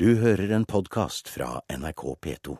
[0.00, 2.56] Du hører en podkast fra NRK P2.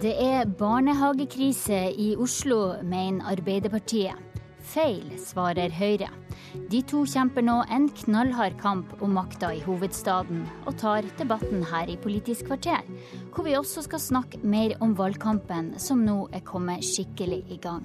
[0.00, 4.31] Det er barnehagekrise i Oslo, mener Arbeiderpartiet.
[4.72, 6.06] Feil, svarer Høyre.
[6.72, 11.92] De to kjemper nå en knallhard kamp om makta i hovedstaden, og tar debatten her
[11.92, 12.80] i Politisk kvarter,
[13.34, 17.84] hvor vi også skal snakke mer om valgkampen, som nå er kommet skikkelig i gang.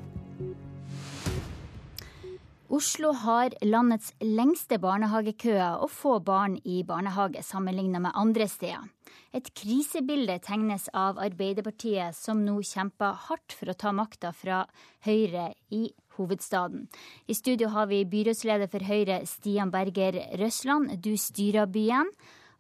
[2.72, 8.88] Oslo har landets lengste barnehagekøer og få barn i barnehage sammenlignet med andre steder.
[9.36, 14.66] Et krisebilde tegnes av Arbeiderpartiet, som nå kjemper hardt for å ta makta fra
[15.08, 16.88] Høyre i hovedstaden.
[17.28, 20.98] I studio har vi byrådsleder for Høyre, Stian Berger Røsland.
[21.02, 22.12] Du styrer byen.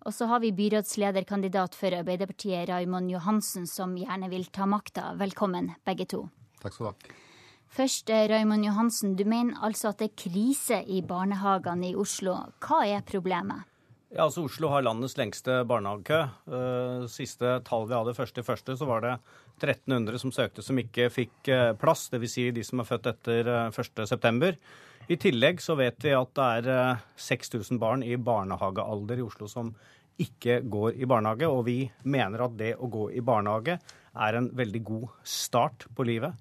[0.08, 5.12] Og så har vi byrådslederkandidat for Arbeiderpartiet, Raymond Johansen, som gjerne vil ta makta.
[5.20, 6.28] Velkommen, begge to.
[6.62, 7.16] Takk skal du ha.
[7.68, 9.16] Først, eh, Raymond Johansen.
[9.16, 12.38] Du mener altså at det er krise i barnehagene i Oslo.
[12.64, 13.68] Hva er problemet?
[14.16, 16.22] Ja, altså Oslo har landets lengste barnehagekø.
[16.48, 19.18] Uh, siste tall vi hadde første i første, så var det
[19.62, 22.08] 1300 som søkte som ikke fikk uh, plass.
[22.14, 22.34] Dvs.
[22.34, 24.52] Si de som er født etter uh, 1.9.
[25.08, 29.50] I tillegg så vet vi at det er uh, 6000 barn i barnehagealder i Oslo
[29.52, 29.72] som
[30.18, 31.50] ikke går i barnehage.
[31.50, 33.80] Og vi mener at det å gå i barnehage
[34.18, 36.34] er en veldig god start på livet.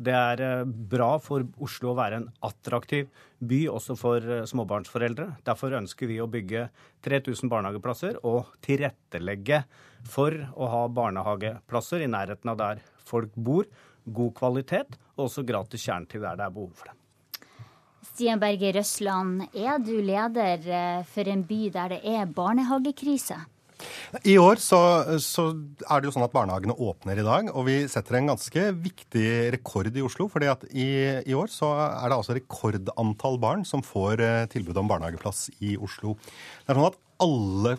[0.00, 3.10] Det er eh, bra for Oslo å være en attraktiv
[3.44, 5.26] by også for eh, småbarnsforeldre.
[5.44, 6.68] Derfor ønsker vi å bygge
[7.04, 9.62] 3000 barnehageplasser og tilrettelegge
[10.08, 13.68] for å ha barnehageplasser i nærheten av der folk bor.
[14.08, 16.96] God kvalitet og også gratis kjernetid der det er behov for det.
[18.10, 23.36] Stian Berge Røsland, er du leder eh, for en by der det er barnehagekrise?
[24.26, 24.80] I år så,
[25.22, 25.50] så,
[25.86, 29.28] er det jo sånn at barnehagene åpner i dag, og vi setter en ganske viktig
[29.56, 30.28] rekord i Oslo.
[30.32, 30.88] fordi at i,
[31.24, 35.76] i år så er det altså rekordantall barn som får eh, tilbud om barnehageplass i
[35.80, 36.16] Oslo.
[36.64, 37.76] Det er sånn at alle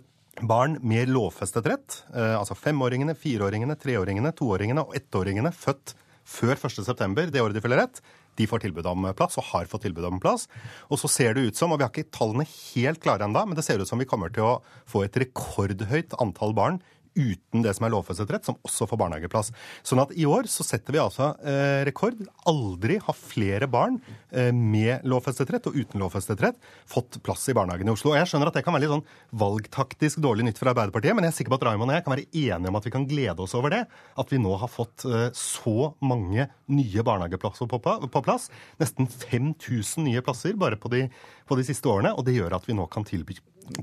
[0.47, 5.95] barn med lovfestet rett, eh, altså femåringene, fireåringene, treåringene, toåringene og ettåringene født
[6.31, 8.01] før 1.9., det året de følger rett,
[8.39, 10.47] de får tilbud om plass, og har fått tilbud om plass.
[10.89, 13.57] Og så ser det ut som, og vi har ikke tallene helt klare ennå, men
[13.57, 14.55] det ser ut som vi kommer til å
[14.89, 16.81] få et rekordhøyt antall barn
[17.15, 19.51] uten det som er lovfestet rett, som også får barnehageplass.
[19.87, 22.19] Sånn at i år så setter vi altså eh, rekord.
[22.49, 23.99] Aldri har flere barn
[24.31, 28.13] eh, med lovfestet rett og uten lovfestet rett fått plass i barnehagen i Oslo.
[28.13, 31.27] Og jeg skjønner at det kan være litt sånn valgtaktisk dårlig nytt for Arbeiderpartiet, men
[31.27, 33.07] jeg er sikker på at Raymond og jeg kan være enige om at vi kan
[33.09, 33.83] glede oss over det.
[34.21, 38.49] At vi nå har fått eh, så mange nye barnehageplasser på, på plass.
[38.81, 41.05] Nesten 5000 nye plasser bare på de,
[41.51, 42.15] på de siste årene.
[42.15, 43.37] Og det gjør at vi nå kan tilby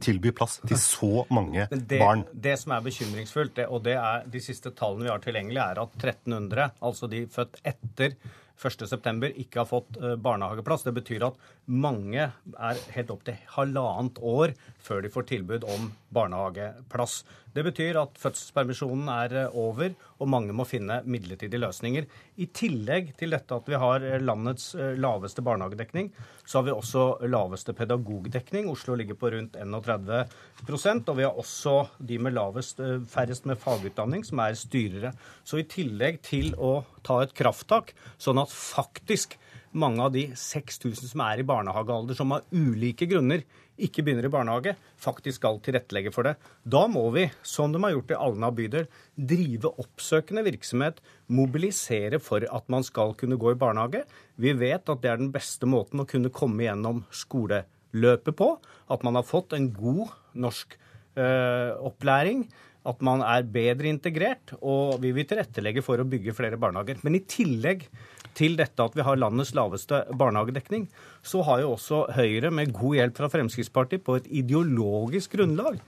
[0.04, 2.24] tilby plass til så mange det, barn.
[2.32, 5.80] Det som er bekymringsfullt, det, og det er de siste tallene vi har tilgjengelig, er
[5.80, 8.18] at 1300, altså de født etter
[8.58, 10.82] 1.9., ikke har fått eh, barnehageplass.
[10.88, 11.38] Det betyr at
[11.70, 17.22] mange er helt opp til halvannet år før de får tilbud om barnehageplass.
[17.54, 22.06] Det betyr at fødselspermisjonen er eh, over, og mange må finne midlertidige løsninger.
[22.38, 26.12] I tillegg til dette at vi har eh, landets laveste barnehagedekning,
[26.44, 28.70] så har vi også laveste pedagogdekning.
[28.70, 34.24] Oslo ligger på rundt 31% og vi har også de med lavest, færrest med fagutdanning,
[34.26, 35.12] som er styrere.
[35.44, 39.38] Så i tillegg til å ta et krafttak, sånn at faktisk
[39.72, 43.44] mange av de 6000 som er i barnehagealder, som av ulike grunner
[43.78, 46.34] ikke begynner i barnehage, faktisk skal tilrettelegge for det.
[46.66, 52.44] Da må vi, som de har gjort i Alna bydel, drive oppsøkende virksomhet, mobilisere for
[52.44, 54.04] at man skal kunne gå i barnehage.
[54.36, 58.54] Vi vet at det er den beste måten å kunne komme gjennom skoleløpet på.
[58.90, 60.74] At man har fått en god norsk
[61.18, 62.48] øh, opplæring
[62.88, 67.00] at man er bedre integrert, og vi vil tilrettelegge for å bygge flere barnehager.
[67.04, 67.84] Men i tillegg
[68.36, 70.88] til dette at vi har landets laveste barnehagedekning,
[71.22, 75.80] så har jo også Høyre, med god hjelp fra Fremskrittspartiet, på et ideologisk grunnlag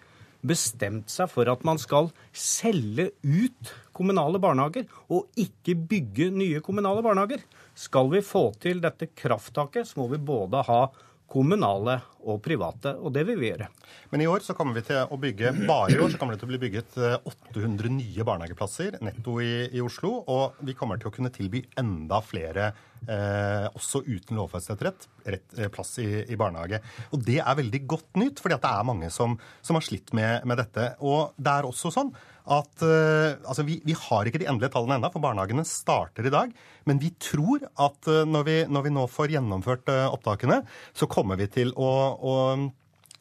[0.46, 7.04] bestemt seg for at man skal selge ut kommunale barnehager, og ikke bygge nye kommunale
[7.04, 7.44] barnehager.
[7.76, 10.82] Skal vi få til dette krafttaket, så må vi både ha
[11.30, 13.68] kommunale og private, og det vil vi gjøre.
[14.10, 16.42] Men i år så kommer vi til å bygge, bare i år så kommer det
[16.42, 20.12] til å bli bygget 800 eh, nye barnehageplasser netto i, i Oslo.
[20.30, 22.72] Og vi kommer til å kunne tilby enda flere,
[23.06, 26.82] eh, også uten lovfestet rett, rett, eh, plass i, i, barnehage.
[27.14, 30.12] Og det er veldig godt nytt, fordi at det er mange som, som har slitt
[30.16, 30.92] med, med, dette.
[31.00, 32.12] Og det er også sånn
[32.48, 36.32] at uh, altså vi, vi, har ikke de endelige tallene ennå, for barnehagene starter i
[36.32, 36.52] dag.
[36.88, 40.62] Men vi tror at uh, når, vi, når, vi, nå får gjennomført uh, opptakene,
[40.96, 42.36] så kommer vi til å, å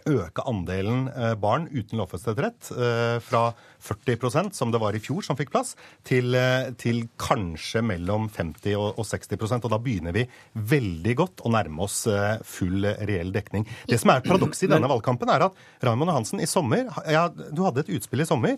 [0.08, 3.50] øke andelen eh, barn uten lovfestet rett eh, fra
[3.84, 5.76] 40% som det var i fjor som fikk plass,
[6.08, 11.52] til, eh, til kanskje mellom 50 og 60% Og da begynner vi veldig godt å
[11.54, 12.02] nærme oss
[12.48, 13.66] full reell dekning.
[13.88, 17.64] Det som er paradokset i denne valgkampen, er at Raymond Johansen i sommer ja, Du
[17.66, 18.58] hadde et utspill i sommer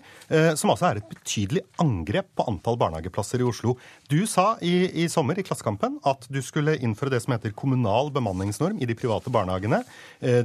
[0.58, 3.76] som altså er et betydelig angrep på antall barnehageplasser i Oslo.
[4.10, 8.12] Du sa i, i sommer i Klassekampen at du skulle innføre det som heter kommunal
[8.14, 9.82] bemanningsnorm i de private barnehagene.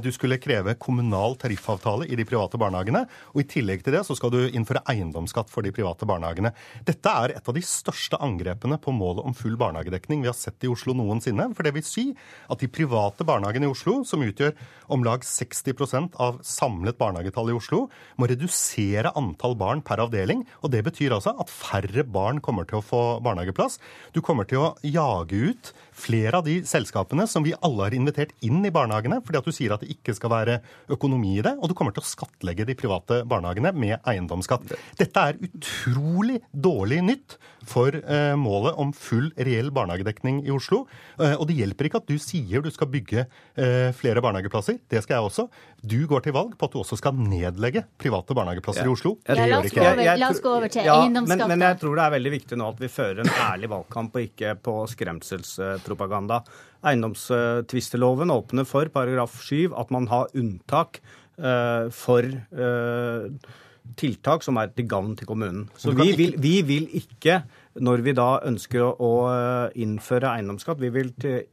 [0.03, 3.05] Du skulle kreve kommunal tariffavtale i de private barnehagene.
[3.33, 6.53] Og i tillegg til det så skal du innføre eiendomsskatt for de private barnehagene.
[6.85, 10.63] Dette er et av de største angrepene på målet om full barnehagedekning vi har sett
[10.63, 11.49] i Oslo noensinne.
[11.55, 12.05] For det vil si
[12.49, 14.55] at de private barnehagene i Oslo, som utgjør
[14.93, 17.87] om lag 60% av samlet barnehagetall i Oslo,
[18.17, 20.45] må redusere antall barn per avdeling.
[20.63, 23.79] Og det betyr altså at færre barn kommer til å få barnehageplass.
[24.15, 28.33] Du kommer til å jage ut flere av de selskapene som vi alle har invitert
[28.45, 30.59] inn i barnehagene, fordi at du sier at det ikke skal være
[30.93, 34.73] økonomi i det, og du kommer til å skattlegge de private barnehagene med eiendomsskatt.
[34.99, 37.37] Dette er utrolig dårlig nytt
[37.67, 40.85] for eh, målet om full reell barnehagedekning i Oslo.
[41.19, 44.79] Eh, og det hjelper ikke at du sier du skal bygge eh, flere barnehageplasser.
[44.87, 45.47] Det skal jeg også.
[45.81, 48.89] Du går til valg på at du også skal nedlegge private barnehageplasser ja.
[48.89, 49.11] i Oslo.
[49.27, 51.43] Ja, la, oss over, la, oss gå over, til ja, eiendomsskatt.
[51.43, 54.17] Men, men, jeg tror det er veldig viktig nå at vi fører en ærlig valgkamp
[54.17, 56.41] og ikke på skremselspropaganda.
[56.87, 61.01] Eiendomstvisteloven åpner for paragraf 7 at man har unntak
[61.37, 63.29] uh, for uh,
[64.01, 65.67] tiltak som er til gagn til kommunen.
[65.77, 67.43] Så vi vil, vi vil ikke
[67.83, 70.79] når vi da ønsker å eh, innføre eiendomsskatt.
[70.81, 71.11] Vi vil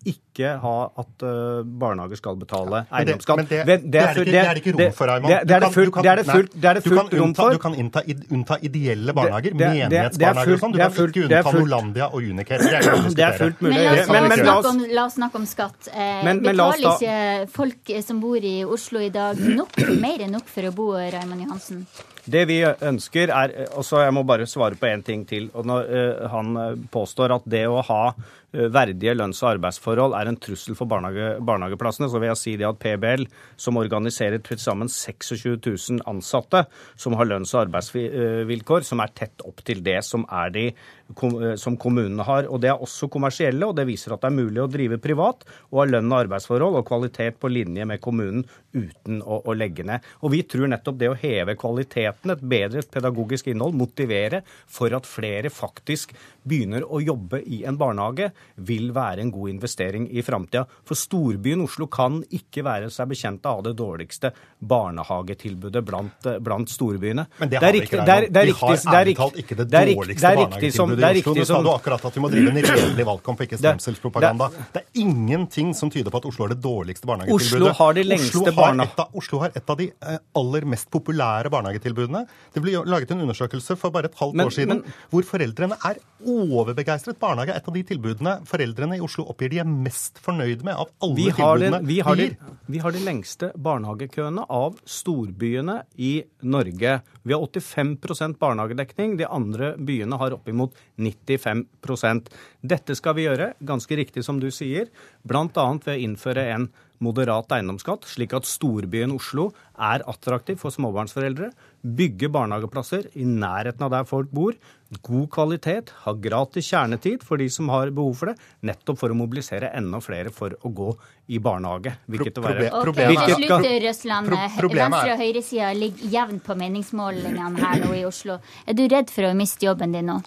[0.08, 3.42] ikke ha at eh, barnehager skal betale eiendomsskatt.
[3.42, 5.30] Men det, det, det, er, det, er, det ikke rom for, Raymond.
[5.30, 7.56] Det, er det fullt, det er det fullt, det er det fullt rom for.
[7.56, 10.76] Du kan unnta, unnta ideelle barnehager, menighetsbarnehager og sånn.
[10.76, 12.82] Du kan ikke unnta Nolandia og Unicare.
[13.14, 13.84] Det er fullt mulig.
[14.14, 15.92] Men la oss, la oss snakke om skatt.
[15.92, 17.20] Eh, betaler ikke
[17.54, 21.46] folk som bor i Oslo i dag nok, mer enn nok for å bo, Raymond
[21.46, 21.86] Johansen?
[22.24, 25.50] Det vi ønsker er og så Jeg må bare svare på én ting til.
[25.54, 28.14] og når uh, Han eh, påstår at det å ha
[28.54, 32.68] verdige lønns- og arbeidsforhold er en trussel for barnehage, barnehageplassene, så vil jeg si det
[32.68, 36.64] at PBL, som organiserer til sammen 26 000 ansatte
[36.96, 40.68] som har lønns- og arbeidsvilkår som er tett opp til det som er de
[41.04, 42.46] Eh, som kommunene har.
[42.48, 45.44] Og Det er også kommersielle, og det viser at det er mulig å drive privat
[45.70, 49.84] og ha lønn og arbeidsforhold og kvalitet på linje med kommunen uten å, å, legge
[49.84, 50.00] ned.
[50.22, 55.06] Og Vi tror nettopp det å heve kvaliteten, et bedre pedagogisk innhold, motivere for at
[55.06, 60.64] flere faktisk begynner å jobbe i en barnehage, vil være en god investering i framtida.
[60.86, 64.32] For storbyen Oslo kan ikke være seg bekjent av det dårligste
[64.64, 67.26] barnehagetilbudet blant, blant storbyene.
[67.40, 68.30] Men det har vi ikke, Raymond.
[68.34, 71.40] Vi har ærlig talt ikke det dårligste barnehagetilbudet det er riktig Oslo.
[71.40, 74.48] Nå sa du akkurat at vi må drive en redelig valgkamp, ikke skremselspropaganda.
[74.74, 77.68] Det, er ingenting som tyder på at Oslo har det dårligste barnehagetilbudet.
[77.70, 78.88] Oslo har de lengste barna...
[79.14, 82.24] Oslo har et av de eh, aller mest populære barnehagetilbudene.
[82.54, 84.98] Det ble laget en undersøkelse for bare et halvt men, år siden men...
[85.12, 87.18] hvor foreldrene er overbegeistret.
[87.20, 87.84] Barnehage er et av de
[88.34, 91.86] tilbudene foreldrene i Oslo oppgir de er mest fornøyd med av alle vi tilbudene den,
[91.86, 92.28] vi, har de,
[92.66, 97.00] vi har de lengste barnehagekøene av storbyene i Norge.
[97.22, 99.16] Vi har 85% barnehagedekning.
[99.18, 102.32] De andre byene har oppimot 95%
[102.64, 104.88] Dette skal vi gjøre, ganske riktig som du sier,
[105.22, 105.46] bl.a.
[105.84, 106.70] ved å innføre en
[107.04, 111.50] moderat eiendomsskatt, slik at storbyen Oslo er attraktiv for småbarnsforeldre.
[111.84, 114.56] Bygge barnehageplasser i nærheten av der folk bor.
[115.02, 118.36] God kvalitet, ha gratis kjernetid for de som har behov for det.
[118.68, 120.92] Nettopp for å mobilisere enda flere for å gå
[121.34, 121.96] i barnehage.
[122.10, 124.32] Hvilket å være okay, Til slutt, Røsland.
[124.34, 128.38] Venstre- og høyresida ligger jevnt på meningsmålingene her nå i Oslo.
[128.66, 130.20] Er du redd for å miste jobben din nå?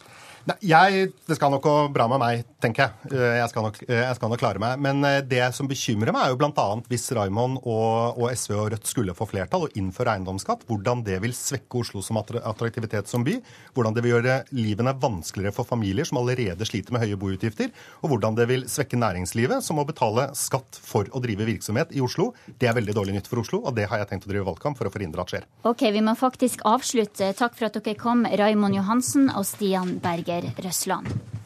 [0.47, 3.11] Nei, jeg, Det skal nok gå bra med meg, tenker jeg.
[3.13, 4.81] Eh, jeg skal, nok, eh, jeg skal nok klare meg.
[4.81, 6.65] Men eh, det som bekymrer meg, er jo bl.a.
[6.89, 11.19] hvis Raymond og, og, SV og Rødt skulle få flertall og innføre eiendomsskatt, hvordan det
[11.23, 13.37] vil svekke Oslo som attraktivitet som by.
[13.77, 17.71] Hvordan det vil gjøre livene vanskeligere for familier som allerede sliter med høye boutgifter.
[18.01, 22.03] Og hvordan det vil svekke næringslivet, som må betale skatt for å drive virksomhet i
[22.03, 22.31] Oslo.
[22.57, 24.79] Det er veldig dårlig nytt for Oslo, og det har jeg tenkt å drive valgkamp
[24.79, 25.47] for å forhindre at skjer.
[25.67, 27.31] Ok, Vi må faktisk avslutte.
[27.37, 30.51] Takk for at dere kom, Raymond Johansen og Stian Berger.
[30.63, 31.36] Røsland.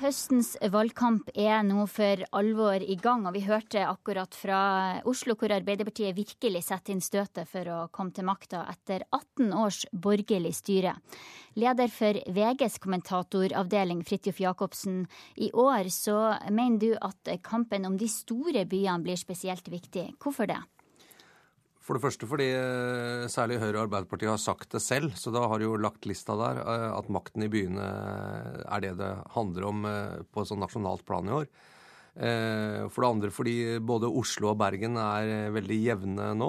[0.00, 4.60] Høstens valgkamp er nå for alvor i gang, og vi hørte akkurat fra
[5.04, 9.82] Oslo hvor Arbeiderpartiet virkelig setter inn støtet for å komme til makta etter 18 års
[9.92, 10.94] borgerlig styre.
[11.60, 15.02] Leder for VGs kommentatoravdeling, Fridtjof Jacobsen,
[15.36, 16.16] i år så
[16.48, 20.14] mener du at kampen om de store byene blir spesielt viktig.
[20.16, 20.62] Hvorfor det?
[21.90, 25.40] For det første fordi eh, særlig Høyre og Arbeiderpartiet har sagt det selv, så da
[25.50, 27.86] har de jo lagt lista der eh, at makten i byene
[28.62, 29.88] er det det handler om
[30.30, 31.50] på et sånn nasjonalt plan i år.
[32.20, 33.54] For det andre fordi
[33.86, 36.48] både Oslo og Bergen er veldig jevne nå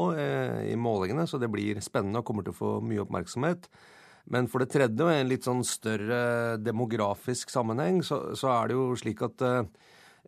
[0.65, 3.69] i målingene, så det blir spennende og kommer til å få mye oppmerksomhet.
[4.33, 8.71] Men for det tredje, og i en litt sånn større demografisk sammenheng, så, så er
[8.71, 9.65] det jo slik at Eh, eh,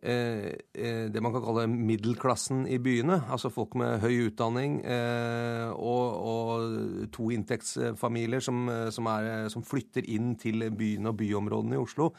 [0.04, 3.22] det man kan kalle middelklassen i byene.
[3.32, 10.04] Altså folk med høy utdanning eh, og, og to inntektsfamilier som, som, er, som, flytter
[10.12, 12.10] inn til byene og byområdene i Oslo,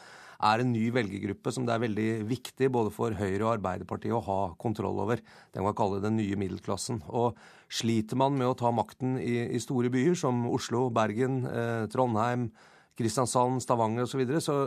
[0.45, 4.23] er en ny velgergruppe som det er veldig viktig både for Høyre og Arbeiderpartiet å
[4.25, 5.21] ha kontroll over.
[5.21, 7.03] Det man kan kalle den nye middelklassen.
[7.07, 7.37] Og
[7.71, 12.49] sliter man med å ta makten i, i store byer som Oslo, Bergen, eh, Trondheim,
[12.95, 14.57] Kristiansand, Stavanger osv., så, videre, så,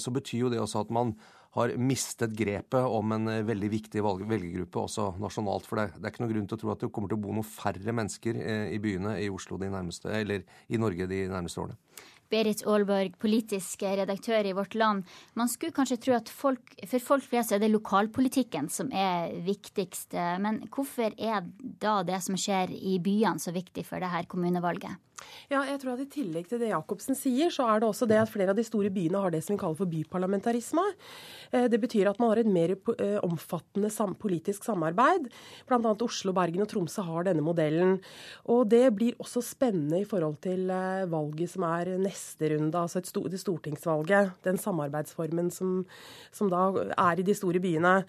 [0.00, 1.14] så betyr jo det også at man
[1.58, 5.66] har mistet grepet om en eh, veldig viktig velgergruppe også nasjonalt.
[5.68, 7.24] For det, det, er ikke noen grunn til å tro at det kommer til å
[7.24, 11.24] bo noen færre mennesker eh, i byene i Oslo de nærmeste, eller i Norge de
[11.30, 11.78] nærmeste årene.
[12.28, 15.06] Berit Aalborg, politisk redaktør i Vårt Land.
[15.38, 20.12] Man skulle kanskje tro at folk, for folk flest er det lokalpolitikken som er viktigst.
[20.44, 21.48] Men hvorfor er
[21.80, 25.00] da det som skjer i byene så viktig for dette kommunevalget?
[25.48, 28.18] Ja, jeg tror at I tillegg til det Jacobsen sier, så er det også det
[28.20, 30.84] at flere av de store byene har det som vi kaller for byparlamentarisme.
[31.52, 35.30] Eh, det betyr at man har et mer eh, omfattende politisk samarbeid.
[35.68, 35.94] Bl.a.
[36.04, 37.96] Oslo, Bergen og Tromsø har denne modellen.
[38.52, 43.00] Og Det blir også spennende i forhold til eh, valget som er neste runde, altså
[43.00, 44.36] det stortingsvalget.
[44.44, 45.80] Den samarbeidsformen som,
[46.32, 48.02] som da er i de store byene.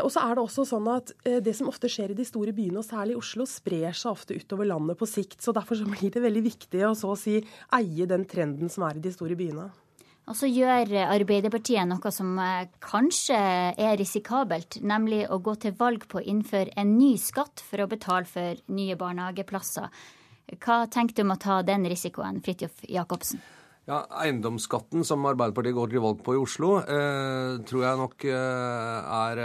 [0.00, 1.10] Og så er Det også sånn at
[1.44, 4.36] det som ofte skjer i de store byene, og særlig i Oslo, sprer seg ofte
[4.38, 5.42] utover landet på sikt.
[5.42, 7.38] så Derfor så blir det veldig viktig å så å si
[7.76, 9.70] eie den trenden som er i de store byene.
[10.24, 13.36] Og så gjør Arbeiderpartiet noe som eh, kanskje
[13.76, 17.90] er risikabelt, nemlig å gå til valg på å innføre en ny skatt for å
[17.90, 19.90] betale for nye barnehageplasser.
[20.64, 23.42] Hva tenker du om å ta den risikoen, Fridtjof Jacobsen?
[23.84, 29.16] Ja, Eiendomsskatten som Arbeiderpartiet går til valg på i Oslo, eh, tror jeg nok eh,
[29.18, 29.42] er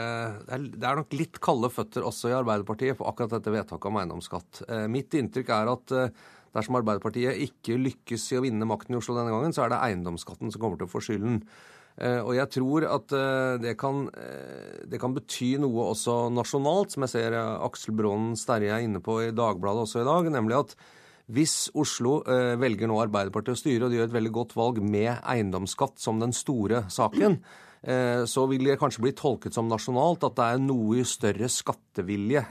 [0.47, 4.61] Det er nok litt kalde føtter også i Arbeiderpartiet på akkurat dette vedtaket om eiendomsskatt.
[4.69, 8.99] Eh, mitt inntrykk er at eh, dersom Arbeiderpartiet ikke lykkes i å vinne makten i
[8.99, 11.43] Oslo denne gangen, så er det eiendomsskatten som kommer til å få skylden.
[11.99, 16.93] Eh, og jeg tror at eh, det kan, eh, det kan, bety noe også nasjonalt,
[16.93, 20.61] som jeg ser Aksel Brånen Sterje er inne på i Dagbladet også i dag, nemlig
[20.61, 20.77] at
[21.29, 22.23] hvis Oslo
[22.57, 26.17] velger nå Arbeiderpartiet å styre, og de gjør et veldig godt valg med eiendomsskatt som
[26.17, 27.35] den store saken,
[27.79, 32.41] så vil det kanskje bli tolket som nasjonalt at det er noe større skattevilje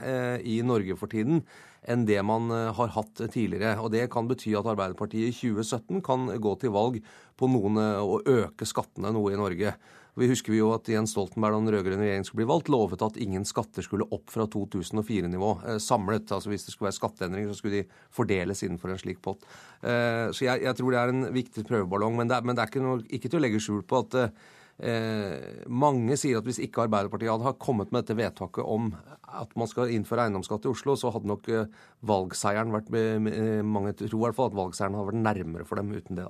[0.41, 1.43] i Norge for tiden
[1.87, 3.77] enn det man eh, har hatt tidligere.
[3.83, 6.99] Og Det kan bety at Arbeiderpartiet i 2017 kan gå til valg
[7.39, 9.73] på noen eh, å øke skattene noe i Norge.
[10.19, 13.19] Vi husker jo at Jens Stoltenberg da den rød-grønne regjeringen skulle bli valgt, lovet at
[13.23, 16.33] ingen skatter skulle opp fra 2004-nivå eh, samlet.
[16.35, 19.47] Altså Hvis det skulle være skatteendringer, så skulle de fordeles innenfor en slik pott.
[19.79, 22.19] Eh, så jeg, jeg, tror det er en viktig prøveballong.
[22.19, 24.23] Men det, men det er ikke, noe, ikke, til å legge skjul på at
[24.83, 28.91] eh, Eh, mange sier at hvis ikke Arbeiderpartiet hadde kommet med dette vedtaket om
[29.29, 31.67] at man skal innføre eiendomsskatt i Oslo, så hadde nok eh,
[32.09, 36.19] valgseieren vært Mange tror i hvert fall at valgseieren hadde vært nærmere for dem uten
[36.19, 36.29] det.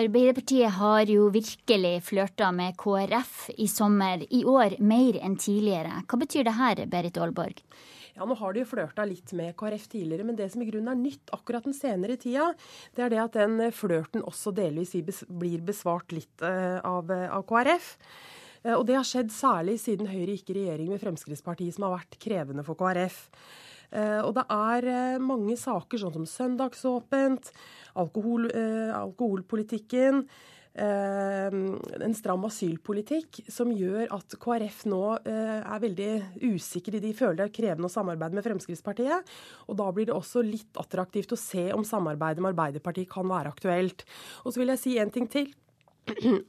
[0.00, 6.04] Arbeiderpartiet har jo virkelig flørta med KrF i sommer, i år mer enn tidligere.
[6.06, 7.64] Hva betyr det her, Berit Aalborg?
[8.20, 10.92] Ja, nå har de jo flørta litt med KrF tidligere, men det som i grunnen
[10.92, 12.50] er nytt akkurat den senere tida,
[12.92, 14.92] det er det at den eh, flørten også delvis
[15.24, 17.88] blir besvart litt eh, av, eh, av KrF.
[18.76, 22.18] Og det har skjedd særlig siden Høyre gikk i regjering med Fremskrittspartiet, som har vært
[22.20, 23.22] krevende for KrF.
[24.20, 27.48] Og det er mange saker, sånn som søndagsåpent,
[28.04, 28.50] alkohol,
[28.98, 36.10] alkoholpolitikken, Eh, en stram asylpolitikk som gjør at KrF nå eh, er veldig
[36.46, 37.00] usikre.
[37.02, 39.32] De føler det er krevende å samarbeide med Fremskrittspartiet.
[39.66, 43.50] Og da blir det også litt attraktivt å se om samarbeidet med Arbeiderpartiet kan være
[43.50, 44.06] aktuelt.
[44.44, 45.50] Og så vil jeg si en ting til.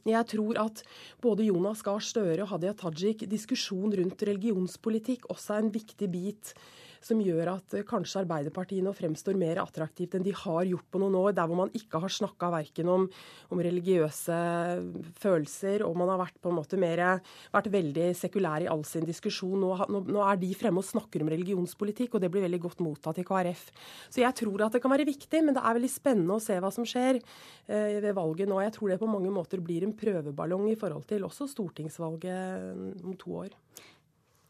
[0.08, 0.80] Jeg tror at
[1.22, 6.54] både Jonas Gahr Støre og Hadia Tajik, diskusjon rundt religionspolitikk også er en viktig bit
[7.06, 11.00] som gjør at eh, kanskje Arbeiderpartiet nå fremstår mer attraktivt enn de har gjort på
[11.02, 13.06] noen år, der hvor man ikke har snakka verken om,
[13.50, 14.38] om, religiøse
[15.22, 17.02] følelser, og man har vært på en måte mer,
[17.54, 19.58] vært veldig sekulær i all sin diskusjon.
[19.62, 22.82] Nå, nå, nå, er de fremme og snakker om religionspolitikk, og det blir veldig godt
[22.84, 23.68] mottatt i KrF.
[24.12, 26.58] Så jeg tror at det kan være viktig, men det er veldig spennende å se
[26.62, 28.60] hva som skjer eh, ved valget nå.
[28.64, 33.16] Jeg tror det på mange måter blir en prøveballong i forhold til også stortingsvalget om
[33.18, 33.52] to år.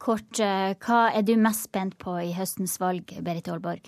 [0.02, 3.86] Kort, eh, hva er du mest spent på i høstens valg, Berit Aalborg?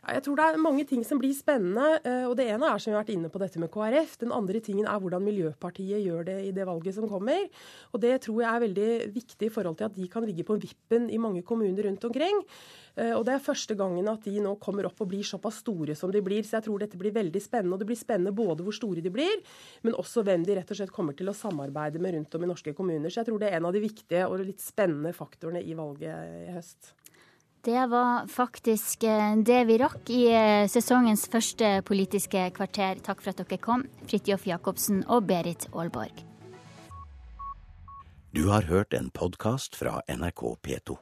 [0.00, 2.00] Jeg tror det er mange ting som blir spennende.
[2.08, 4.16] Eh, og Det ene er som vi har vært inne på dette med KrF.
[4.22, 7.48] Den andre tingen er hvordan Miljøpartiet gjør det i det valget som kommer.
[7.92, 10.56] Og Det tror jeg er veldig viktig i forhold til at de kan ligge på
[10.56, 12.40] vippen i mange kommuner rundt omkring.
[12.96, 15.94] Eh, og Det er første gangen at de nå kommer opp og blir såpass store
[15.94, 16.42] som de blir.
[16.48, 17.74] Så jeg tror dette blir veldig spennende.
[17.76, 19.36] Og det blir spennende både hvor store de blir,
[19.82, 22.48] men også hvem de rett og slett kommer til å samarbeide med rundt om i
[22.48, 23.12] norske kommuner.
[23.12, 26.48] Så jeg tror det er en av de viktige og litt spennende faktorene i valget
[26.48, 26.94] i høst.
[27.62, 33.02] Det var faktisk eh, det vi rakk i eh, sesongens første Politiske kvarter.
[33.04, 36.24] Takk for at dere kom, Fridtjof Jacobsen og Berit Aalborg.
[38.32, 41.00] Du har hørt en podkast fra NRK P2.